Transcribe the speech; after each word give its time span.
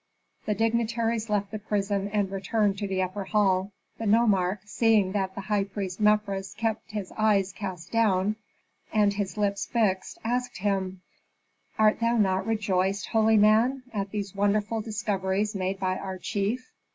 The 0.47 0.55
dignitaries 0.55 1.29
left 1.29 1.51
the 1.51 1.59
prison 1.59 2.07
and 2.11 2.31
returned 2.31 2.75
to 2.79 2.87
the 2.87 3.03
upper 3.03 3.23
hall. 3.25 3.71
The 3.99 4.07
nomarch, 4.07 4.61
seeing 4.65 5.11
that 5.11 5.35
the 5.35 5.41
high 5.41 5.65
priest 5.65 6.01
Mefres 6.01 6.55
kept 6.55 6.89
his 6.89 7.11
eyes 7.15 7.53
cast 7.53 7.91
down 7.91 8.35
and 8.91 9.13
his 9.13 9.37
lips 9.37 9.67
fixed, 9.67 10.17
asked 10.23 10.57
him, 10.57 11.01
"Art 11.77 11.99
thou 11.99 12.17
not 12.17 12.47
rejoiced, 12.47 13.09
holy 13.09 13.37
man, 13.37 13.83
at 13.93 14.09
these 14.09 14.33
wonderful 14.33 14.81
discoveries 14.81 15.53
made 15.55 15.79
by 15.79 15.99
our 15.99 16.17
chief?" 16.17 16.71